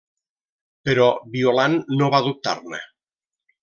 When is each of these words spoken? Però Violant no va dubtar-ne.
Però 0.89 1.11
Violant 1.37 1.79
no 2.01 2.11
va 2.17 2.25
dubtar-ne. 2.31 2.85